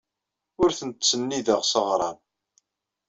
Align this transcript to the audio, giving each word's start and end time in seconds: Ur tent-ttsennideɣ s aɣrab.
Ur 0.61 0.69
tent-ttsennideɣ 0.79 1.61
s 1.71 1.73
aɣrab. 1.79 2.17